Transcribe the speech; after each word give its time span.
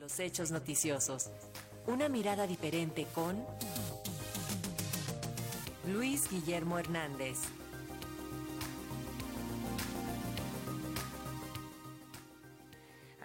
Los 0.00 0.18
hechos 0.18 0.50
noticiosos. 0.50 1.28
Una 1.86 2.08
mirada 2.08 2.46
diferente 2.46 3.06
con 3.14 3.44
Luis 5.92 6.30
Guillermo 6.30 6.78
Hernández. 6.78 7.36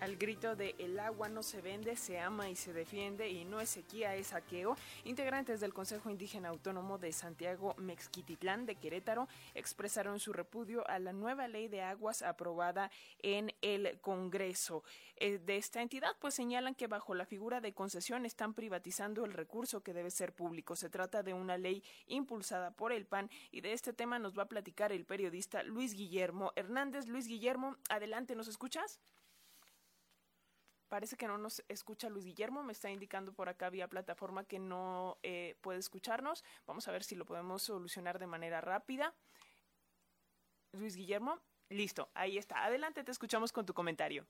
Al 0.02 0.18
grito 0.18 0.56
de 0.56 0.76
el 0.78 1.00
agua 1.00 1.30
no 1.30 1.42
se 1.42 1.62
vende, 1.62 1.96
se 1.96 2.20
ama 2.20 2.50
y 2.50 2.56
se 2.56 2.74
defiende 2.74 3.30
y 3.30 3.46
no 3.46 3.62
es 3.62 3.70
sequía, 3.70 4.16
es 4.16 4.28
saqueo, 4.28 4.76
integrantes 5.06 5.62
del 5.62 5.74
Consejo 5.74 6.10
Indígena 6.10 6.50
Autónomo 6.50 6.98
de 6.98 7.14
Santiago 7.14 7.76
Mexquititlán 7.78 8.66
de 8.66 8.76
Querétaro 8.76 9.30
expresaron 9.54 10.20
su 10.20 10.34
repudio 10.34 10.86
a 10.90 11.00
la 11.00 11.14
nueva 11.14 11.48
ley 11.48 11.70
de 11.70 11.82
aguas 11.82 12.22
aprobada 12.24 12.92
en 13.20 13.54
el 13.62 14.00
Congreso 14.02 14.84
eh, 15.16 15.40
de 15.40 15.56
esta 15.56 15.82
entidad, 15.82 16.16
pues 16.20 16.34
señalan 16.34 16.76
que 16.76 16.88
bajo 16.88 17.16
la 17.16 17.26
figura 17.26 17.62
de 17.62 17.74
concesión 17.74 18.26
están 18.26 18.54
privatizando 18.54 19.24
el 19.24 19.32
recurso 19.32 19.82
que 19.82 19.94
debe 19.94 20.12
ser 20.12 20.34
público. 20.34 20.76
Se 20.76 20.90
trata 20.90 21.24
de 21.24 21.34
una 21.34 21.58
ley 21.58 21.84
impulsada 22.08 22.72
por 22.72 22.92
el 22.92 23.06
PAN 23.06 23.30
y 23.50 23.62
de 23.62 23.72
este 23.72 23.94
tema 23.94 24.20
nos 24.20 24.38
va 24.38 24.44
a 24.44 24.50
platicar 24.50 24.92
el 24.92 25.06
periodista 25.06 25.64
Luis 25.64 25.94
Guillermo 25.94 26.52
Hernández. 26.58 27.08
Luis 27.08 27.28
Guillermo, 27.28 27.78
adelante, 27.90 28.36
¿nos 28.36 28.50
escuchas? 28.50 29.00
Parece 30.96 31.18
que 31.18 31.28
no 31.28 31.38
nos 31.38 31.62
escucha 31.68 32.08
Luis 32.08 32.24
Guillermo, 32.24 32.64
me 32.64 32.72
está 32.72 32.90
indicando 32.90 33.34
por 33.34 33.50
acá 33.50 33.70
vía 33.70 33.90
plataforma 33.90 34.46
que 34.46 34.60
no 34.60 35.18
eh, 35.24 35.58
puede 35.60 35.78
escucharnos. 35.78 36.42
Vamos 36.66 36.88
a 36.88 36.94
ver 36.94 37.04
si 37.04 37.16
lo 37.16 37.26
podemos 37.26 37.64
solucionar 37.64 38.18
de 38.18 38.28
manera 38.28 38.62
rápida. 38.62 39.14
Luis 40.72 40.96
Guillermo, 40.96 41.42
listo, 41.68 42.10
ahí 42.14 42.38
está. 42.38 42.64
Adelante, 42.64 43.04
te 43.04 43.12
escuchamos 43.12 43.52
con 43.52 43.66
tu 43.66 43.74
comentario. 43.74 44.26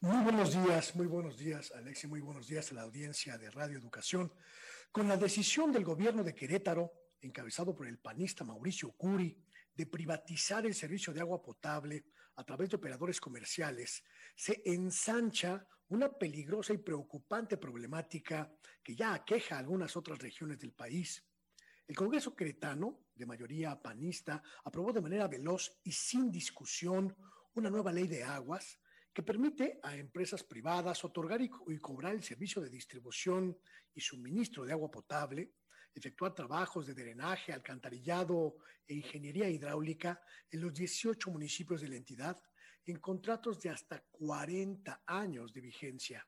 Muy 0.00 0.22
buenos 0.22 0.52
días, 0.52 0.94
muy 0.94 1.06
buenos 1.06 1.38
días, 1.38 1.72
Alexi, 1.72 2.06
muy 2.06 2.20
buenos 2.20 2.48
días 2.48 2.70
a 2.70 2.74
la 2.74 2.82
audiencia 2.82 3.38
de 3.38 3.50
Radio 3.50 3.78
Educación. 3.78 4.30
Con 4.92 5.08
la 5.08 5.16
decisión 5.16 5.72
del 5.72 5.84
gobierno 5.84 6.22
de 6.22 6.34
Querétaro, 6.34 6.92
encabezado 7.22 7.74
por 7.74 7.86
el 7.86 7.98
panista 7.98 8.44
Mauricio 8.44 8.92
Curi, 8.92 9.42
de 9.74 9.86
privatizar 9.86 10.64
el 10.66 10.74
servicio 10.74 11.12
de 11.12 11.20
agua 11.20 11.42
potable 11.42 12.06
a 12.36 12.44
través 12.44 12.70
de 12.70 12.76
operadores 12.76 13.20
comerciales, 13.20 14.04
se 14.34 14.62
ensancha 14.64 15.66
una 15.88 16.12
peligrosa 16.12 16.72
y 16.72 16.78
preocupante 16.78 17.56
problemática 17.56 18.52
que 18.82 18.96
ya 18.96 19.14
aqueja 19.14 19.56
a 19.56 19.58
algunas 19.58 19.96
otras 19.96 20.18
regiones 20.18 20.58
del 20.58 20.72
país. 20.72 21.24
El 21.86 21.94
Congreso 21.94 22.34
queretano, 22.34 23.06
de 23.14 23.26
mayoría 23.26 23.80
panista, 23.80 24.42
aprobó 24.64 24.92
de 24.92 25.02
manera 25.02 25.28
veloz 25.28 25.80
y 25.84 25.92
sin 25.92 26.30
discusión 26.30 27.14
una 27.54 27.70
nueva 27.70 27.92
ley 27.92 28.08
de 28.08 28.24
aguas 28.24 28.78
que 29.12 29.22
permite 29.22 29.78
a 29.82 29.94
empresas 29.96 30.42
privadas 30.42 31.04
otorgar 31.04 31.40
y, 31.40 31.48
cobrar 31.78 32.14
el 32.14 32.22
servicio 32.22 32.60
de 32.60 32.70
distribución 32.70 33.56
y 33.94 34.00
suministro 34.00 34.64
de 34.64 34.72
agua 34.72 34.90
potable, 34.90 35.52
efectuar 35.94 36.34
trabajos 36.34 36.86
de 36.86 36.94
drenaje, 36.94 37.52
alcantarillado 37.52 38.56
e 38.86 38.94
ingeniería 38.94 39.48
hidráulica 39.48 40.20
en 40.50 40.60
los 40.60 40.74
18 40.74 41.30
municipios 41.30 41.80
de 41.80 41.88
la 41.88 41.96
entidad 41.96 42.42
en 42.86 42.98
contratos 42.98 43.60
de 43.60 43.70
hasta 43.70 44.00
40 44.10 45.04
años 45.06 45.52
de 45.52 45.60
vigencia. 45.60 46.26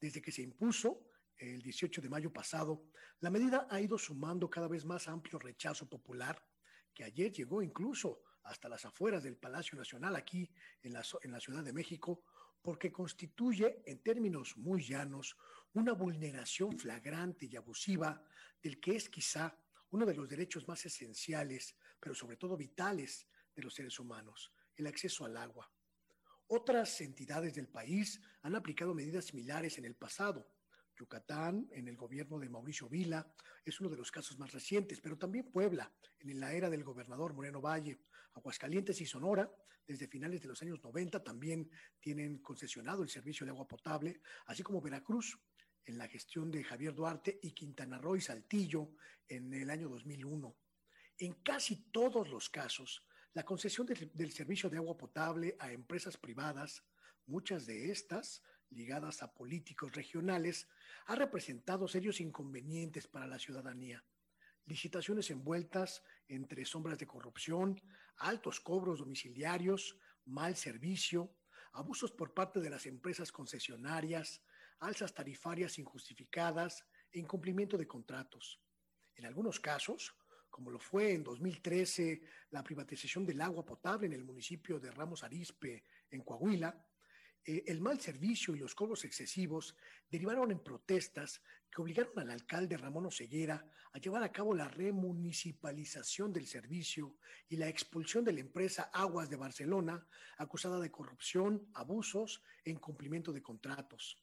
Desde 0.00 0.20
que 0.20 0.32
se 0.32 0.42
impuso 0.42 1.08
el 1.38 1.62
18 1.62 2.02
de 2.02 2.08
mayo 2.08 2.32
pasado, 2.32 2.90
la 3.20 3.30
medida 3.30 3.66
ha 3.70 3.80
ido 3.80 3.96
sumando 3.98 4.50
cada 4.50 4.68
vez 4.68 4.84
más 4.84 5.08
amplio 5.08 5.38
rechazo 5.38 5.88
popular, 5.88 6.44
que 6.92 7.04
ayer 7.04 7.32
llegó 7.32 7.62
incluso 7.62 8.22
hasta 8.42 8.68
las 8.68 8.84
afueras 8.84 9.22
del 9.22 9.36
Palacio 9.36 9.76
Nacional 9.78 10.16
aquí 10.16 10.50
en 10.82 10.92
la, 10.92 11.02
Ciudad 11.40 11.62
de 11.62 11.72
México, 11.72 12.24
porque 12.62 12.92
constituye, 12.92 13.82
en 13.86 14.02
términos 14.02 14.56
muy 14.56 14.82
llanos, 14.82 15.36
una 15.74 15.92
vulneración 15.92 16.78
flagrante 16.78 17.46
y 17.46 17.56
abusiva 17.56 18.22
del 18.62 18.80
que 18.80 18.96
es 18.96 19.08
quizá 19.08 19.56
uno 19.90 20.04
de 20.04 20.14
los 20.14 20.28
derechos 20.28 20.66
más 20.68 20.84
esenciales, 20.84 21.76
pero 22.00 22.14
sobre 22.14 22.36
todo 22.36 22.56
vitales 22.56 23.26
de 23.54 23.62
los 23.62 23.74
seres 23.74 23.98
humanos, 23.98 24.52
el 24.76 24.86
acceso 24.86 25.24
al 25.24 25.36
agua. 25.36 25.70
Otras 26.48 27.00
entidades 27.00 27.54
del 27.54 27.68
país 27.68 28.20
han 28.42 28.54
aplicado 28.54 28.94
medidas 28.94 29.26
similares 29.26 29.78
en 29.78 29.84
el 29.84 29.94
pasado. 29.94 30.50
Yucatán, 30.98 31.68
en 31.70 31.88
el 31.88 31.96
gobierno 31.96 32.38
de 32.38 32.48
Mauricio 32.48 32.88
Vila, 32.88 33.32
es 33.64 33.80
uno 33.80 33.88
de 33.88 33.96
los 33.96 34.10
casos 34.10 34.38
más 34.38 34.52
recientes, 34.52 35.00
pero 35.00 35.16
también 35.16 35.50
Puebla, 35.50 35.92
en 36.20 36.40
la 36.40 36.52
era 36.52 36.68
del 36.68 36.84
gobernador 36.84 37.34
Moreno 37.34 37.60
Valle, 37.60 38.00
Aguascalientes 38.34 39.00
y 39.00 39.06
Sonora, 39.06 39.50
desde 39.86 40.06
finales 40.06 40.42
de 40.42 40.48
los 40.48 40.60
años 40.60 40.82
90 40.82 41.24
también 41.24 41.70
tienen 41.98 42.38
concesionado 42.38 43.02
el 43.02 43.08
servicio 43.08 43.46
de 43.46 43.52
agua 43.52 43.66
potable, 43.66 44.20
así 44.46 44.62
como 44.62 44.82
Veracruz, 44.82 45.38
en 45.86 45.96
la 45.96 46.06
gestión 46.06 46.50
de 46.50 46.62
Javier 46.62 46.94
Duarte 46.94 47.38
y 47.42 47.52
Quintana 47.52 47.98
Roo 47.98 48.16
y 48.16 48.20
Saltillo 48.20 48.90
en 49.26 49.54
el 49.54 49.70
año 49.70 49.88
2001. 49.88 50.54
En 51.16 51.34
casi 51.42 51.90
todos 51.90 52.28
los 52.28 52.50
casos, 52.50 53.02
la 53.32 53.44
concesión 53.44 53.86
del, 53.86 54.32
servicio 54.32 54.68
de 54.68 54.76
agua 54.76 54.98
potable 54.98 55.56
a 55.58 55.72
empresas 55.72 56.18
privadas, 56.18 56.84
muchas 57.26 57.64
de 57.64 57.90
estas 57.90 58.42
ligadas 58.70 59.22
a 59.22 59.32
políticos 59.32 59.92
regionales, 59.92 60.68
ha 61.06 61.14
representado 61.14 61.88
serios 61.88 62.20
inconvenientes 62.20 63.06
para 63.06 63.26
la 63.26 63.38
ciudadanía. 63.38 64.04
Licitaciones 64.66 65.30
envueltas 65.30 66.02
entre 66.28 66.64
sombras 66.64 66.98
de 66.98 67.06
corrupción, 67.06 67.80
altos 68.18 68.60
cobros 68.60 68.98
domiciliarios, 68.98 69.96
mal 70.26 70.56
servicio, 70.56 71.34
abusos 71.72 72.12
por 72.12 72.34
parte 72.34 72.60
de 72.60 72.70
las 72.70 72.86
empresas 72.86 73.32
concesionarias, 73.32 74.42
alzas 74.80 75.14
tarifarias 75.14 75.78
injustificadas 75.78 76.84
e 77.10 77.18
incumplimiento 77.18 77.78
de 77.78 77.86
contratos. 77.86 78.60
En 79.14 79.26
algunos 79.26 79.58
casos, 79.58 80.14
como 80.50 80.70
lo 80.70 80.78
fue 80.78 81.12
en 81.12 81.24
2013 81.24 82.20
la 82.50 82.62
privatización 82.62 83.24
del 83.24 83.40
agua 83.40 83.64
potable 83.64 84.06
en 84.06 84.12
el 84.12 84.24
municipio 84.24 84.78
de 84.78 84.90
Ramos 84.90 85.22
Arizpe, 85.24 85.84
en 86.10 86.22
Coahuila, 86.22 86.86
eh, 87.44 87.64
el 87.66 87.80
mal 87.80 88.00
servicio 88.00 88.54
y 88.54 88.58
los 88.58 88.74
cobros 88.74 89.04
excesivos 89.04 89.76
derivaron 90.10 90.50
en 90.50 90.62
protestas 90.62 91.42
que 91.70 91.82
obligaron 91.82 92.18
al 92.18 92.30
alcalde 92.30 92.76
Ramón 92.76 93.06
Oseguera 93.06 93.70
a 93.92 93.98
llevar 93.98 94.22
a 94.22 94.32
cabo 94.32 94.54
la 94.54 94.68
remunicipalización 94.68 96.32
del 96.32 96.46
servicio 96.46 97.16
y 97.48 97.56
la 97.56 97.68
expulsión 97.68 98.24
de 98.24 98.32
la 98.32 98.40
empresa 98.40 98.90
Aguas 98.92 99.28
de 99.30 99.36
Barcelona, 99.36 100.06
acusada 100.36 100.80
de 100.80 100.90
corrupción, 100.90 101.68
abusos 101.74 102.42
e 102.64 102.70
incumplimiento 102.70 103.32
de 103.32 103.42
contratos. 103.42 104.20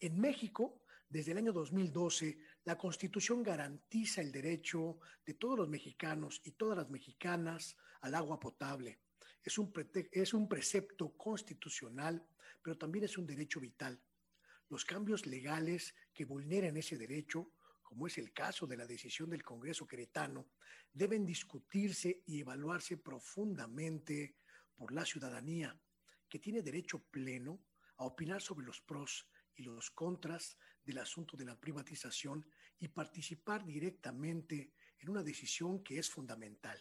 En 0.00 0.18
México, 0.18 0.82
desde 1.08 1.32
el 1.32 1.38
año 1.38 1.52
2012, 1.52 2.38
la 2.64 2.76
Constitución 2.76 3.42
garantiza 3.42 4.20
el 4.20 4.30
derecho 4.30 4.98
de 5.24 5.34
todos 5.34 5.58
los 5.58 5.68
mexicanos 5.68 6.40
y 6.44 6.52
todas 6.52 6.76
las 6.76 6.90
mexicanas 6.90 7.76
al 8.02 8.14
agua 8.14 8.38
potable. 8.38 9.00
Es 9.48 9.56
un, 9.56 9.72
es 10.12 10.34
un 10.34 10.46
precepto 10.46 11.16
constitucional, 11.16 12.22
pero 12.62 12.76
también 12.76 13.06
es 13.06 13.16
un 13.16 13.26
derecho 13.26 13.60
vital. 13.60 13.98
Los 14.68 14.84
cambios 14.84 15.24
legales 15.24 15.94
que 16.12 16.26
vulneren 16.26 16.76
ese 16.76 16.98
derecho, 16.98 17.54
como 17.82 18.06
es 18.06 18.18
el 18.18 18.34
caso 18.34 18.66
de 18.66 18.76
la 18.76 18.84
decisión 18.84 19.30
del 19.30 19.42
Congreso 19.42 19.86
queretano, 19.86 20.50
deben 20.92 21.24
discutirse 21.24 22.24
y 22.26 22.40
evaluarse 22.40 22.98
profundamente 22.98 24.36
por 24.76 24.92
la 24.92 25.06
ciudadanía, 25.06 25.80
que 26.28 26.38
tiene 26.38 26.60
derecho 26.60 27.02
pleno 27.04 27.58
a 27.96 28.04
opinar 28.04 28.42
sobre 28.42 28.66
los 28.66 28.82
pros 28.82 29.30
y 29.56 29.62
los 29.62 29.90
contras 29.90 30.58
del 30.84 30.98
asunto 30.98 31.38
de 31.38 31.46
la 31.46 31.58
privatización 31.58 32.46
y 32.78 32.88
participar 32.88 33.64
directamente 33.64 34.74
en 34.98 35.08
una 35.08 35.22
decisión 35.22 35.82
que 35.82 35.98
es 35.98 36.10
fundamental. 36.10 36.78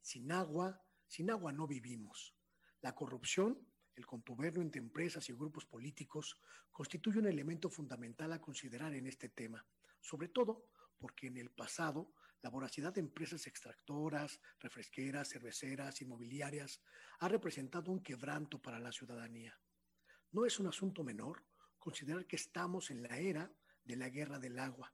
Sin 0.00 0.32
agua, 0.32 0.82
sin 1.06 1.30
agua 1.30 1.52
no 1.52 1.66
vivimos. 1.66 2.34
La 2.80 2.94
corrupción, 2.94 3.58
el 3.94 4.06
contubernio 4.06 4.62
entre 4.62 4.80
empresas 4.80 5.28
y 5.28 5.32
grupos 5.32 5.64
políticos 5.64 6.38
constituye 6.70 7.18
un 7.18 7.26
elemento 7.26 7.70
fundamental 7.70 8.32
a 8.32 8.40
considerar 8.40 8.94
en 8.94 9.06
este 9.06 9.28
tema, 9.28 9.64
sobre 10.00 10.28
todo 10.28 10.68
porque 10.98 11.28
en 11.28 11.38
el 11.38 11.50
pasado 11.50 12.12
la 12.42 12.50
voracidad 12.50 12.92
de 12.92 13.00
empresas 13.00 13.46
extractoras, 13.46 14.40
refresqueras, 14.60 15.30
cerveceras, 15.30 16.00
inmobiliarias 16.02 16.80
ha 17.18 17.28
representado 17.28 17.90
un 17.90 18.02
quebranto 18.02 18.60
para 18.60 18.78
la 18.78 18.92
ciudadanía. 18.92 19.58
No 20.32 20.44
es 20.44 20.60
un 20.60 20.66
asunto 20.66 21.02
menor 21.02 21.44
considerar 21.78 22.26
que 22.26 22.36
estamos 22.36 22.90
en 22.90 23.02
la 23.02 23.18
era 23.18 23.50
de 23.84 23.96
la 23.96 24.10
guerra 24.10 24.38
del 24.38 24.58
agua 24.58 24.92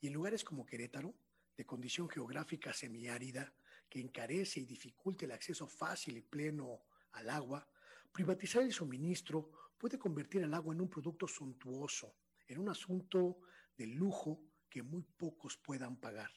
y 0.00 0.08
en 0.08 0.14
lugares 0.14 0.42
como 0.44 0.66
Querétaro, 0.66 1.14
de 1.56 1.64
condición 1.64 2.08
geográfica 2.08 2.72
semiárida, 2.72 3.54
que 3.92 4.00
encarece 4.00 4.60
y 4.60 4.64
dificulta 4.64 5.26
el 5.26 5.32
acceso 5.32 5.66
fácil 5.66 6.16
y 6.16 6.22
pleno 6.22 6.80
al 7.12 7.28
agua, 7.28 7.68
privatizar 8.10 8.62
el 8.62 8.72
suministro 8.72 9.52
puede 9.76 9.98
convertir 9.98 10.40
el 10.42 10.54
agua 10.54 10.72
en 10.72 10.80
un 10.80 10.88
producto 10.88 11.28
suntuoso, 11.28 12.16
en 12.48 12.58
un 12.58 12.70
asunto 12.70 13.40
de 13.76 13.86
lujo 13.88 14.46
que 14.70 14.82
muy 14.82 15.02
pocos 15.02 15.58
puedan 15.58 15.98
pagar. 16.00 16.30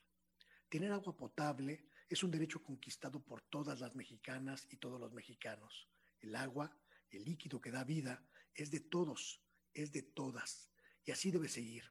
Tener 0.67 0.91
agua 0.91 1.15
potable 1.15 1.85
es 2.09 2.21
un 2.23 2.31
derecho 2.31 2.61
conquistado 2.61 3.23
por 3.23 3.43
todas 3.43 3.79
las 3.79 3.95
mexicanas 3.95 4.67
y 4.69 4.75
todos 4.75 4.99
los 4.99 5.13
mexicanos. 5.13 5.87
El 6.19 6.35
agua, 6.35 6.77
el 7.09 7.23
líquido 7.23 7.61
que 7.61 7.71
da 7.71 7.85
vida, 7.85 8.21
es 8.53 8.69
de 8.69 8.81
todos 8.81 9.41
es 9.73 9.93
de 9.93 10.01
todas. 10.01 10.69
y 11.05 11.11
así 11.11 11.31
debe 11.31 11.47
seguir. 11.47 11.83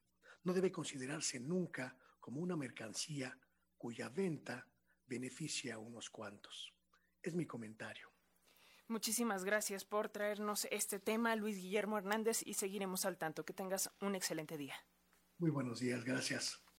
No 0.43 0.53
debe 0.53 0.71
considerarse 0.71 1.41
nunca 1.41 1.97
como 2.21 2.43
una 2.43 2.55
mercancía 2.55 3.39
cuya 3.79 4.11
venta 4.11 4.69
beneficia 5.07 5.75
a 5.75 5.79
unos 5.79 6.11
cuantos. 6.11 6.75
Es 7.23 7.35
mi 7.35 7.47
comentario. 7.47 8.11
Muchísimas 8.87 9.45
gracias 9.45 9.85
por 9.85 10.11
traernos 10.11 10.67
este 10.71 10.99
tema, 10.99 11.35
Luis 11.37 11.57
Guillermo 11.57 11.97
Hernández, 11.97 12.43
y 12.45 12.55
seguiremos 12.55 13.07
al 13.07 13.17
tanto. 13.17 13.45
Que 13.45 13.55
tengas 13.55 13.91
un 14.01 14.15
excelente 14.15 14.59
día. 14.59 14.75
Muy 15.39 15.51
buenos 15.51 15.81
días, 15.81 16.05
gracias. 16.05 16.64